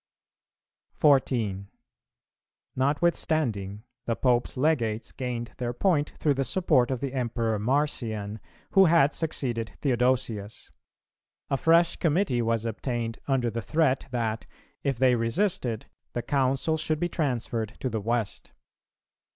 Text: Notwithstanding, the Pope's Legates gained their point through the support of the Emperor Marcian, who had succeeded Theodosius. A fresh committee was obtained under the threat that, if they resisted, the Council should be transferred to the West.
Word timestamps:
Notwithstanding, 2.75 3.83
the 4.07 4.15
Pope's 4.15 4.57
Legates 4.57 5.11
gained 5.11 5.51
their 5.57 5.73
point 5.73 6.13
through 6.17 6.33
the 6.33 6.43
support 6.43 6.89
of 6.89 7.01
the 7.01 7.13
Emperor 7.13 7.59
Marcian, 7.59 8.39
who 8.71 8.85
had 8.85 9.13
succeeded 9.13 9.73
Theodosius. 9.77 10.71
A 11.51 11.57
fresh 11.57 11.97
committee 11.97 12.41
was 12.41 12.65
obtained 12.65 13.19
under 13.27 13.51
the 13.51 13.61
threat 13.61 14.07
that, 14.09 14.47
if 14.81 14.97
they 14.97 15.13
resisted, 15.13 15.85
the 16.13 16.23
Council 16.23 16.77
should 16.77 16.99
be 16.99 17.07
transferred 17.07 17.73
to 17.79 17.87
the 17.87 18.01
West. 18.01 18.53